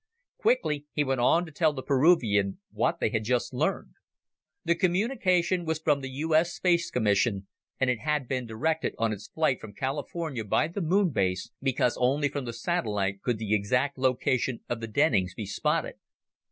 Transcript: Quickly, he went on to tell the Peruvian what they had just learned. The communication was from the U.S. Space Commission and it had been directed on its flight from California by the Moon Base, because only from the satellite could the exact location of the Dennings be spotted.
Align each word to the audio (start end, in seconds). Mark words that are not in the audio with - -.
Quickly, 0.39 0.87
he 0.93 1.03
went 1.03 1.21
on 1.21 1.45
to 1.45 1.51
tell 1.51 1.73
the 1.73 1.83
Peruvian 1.83 2.57
what 2.71 2.99
they 2.99 3.09
had 3.09 3.23
just 3.23 3.53
learned. 3.53 3.91
The 4.65 4.73
communication 4.73 5.63
was 5.63 5.77
from 5.77 6.01
the 6.01 6.09
U.S. 6.09 6.55
Space 6.55 6.89
Commission 6.89 7.45
and 7.79 7.87
it 7.87 7.99
had 7.99 8.27
been 8.27 8.47
directed 8.47 8.95
on 8.97 9.13
its 9.13 9.27
flight 9.27 9.61
from 9.61 9.73
California 9.75 10.43
by 10.43 10.69
the 10.69 10.81
Moon 10.81 11.09
Base, 11.11 11.51
because 11.61 11.97
only 11.99 12.29
from 12.29 12.45
the 12.45 12.53
satellite 12.53 13.21
could 13.21 13.37
the 13.37 13.53
exact 13.53 13.99
location 13.99 14.61
of 14.67 14.79
the 14.79 14.87
Dennings 14.87 15.35
be 15.35 15.45
spotted. 15.45 15.97